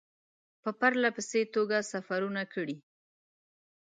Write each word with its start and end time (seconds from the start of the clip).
په 0.63 0.69
پرله 0.79 1.09
پسې 1.15 1.41
توګه 1.55 1.77
سفرونه 1.91 2.43
کړي. 2.53 2.77